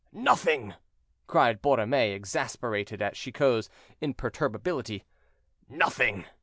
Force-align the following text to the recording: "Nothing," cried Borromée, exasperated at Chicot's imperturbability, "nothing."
"Nothing," 0.11 0.73
cried 1.27 1.61
Borromée, 1.61 2.15
exasperated 2.15 3.03
at 3.03 3.13
Chicot's 3.13 3.69
imperturbability, 4.01 5.03
"nothing." 5.69 6.25